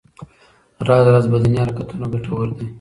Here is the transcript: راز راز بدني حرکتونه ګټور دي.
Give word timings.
راز 0.87 1.05
راز 1.13 1.25
بدني 1.31 1.57
حرکتونه 1.63 2.05
ګټور 2.13 2.47
دي. 2.57 2.65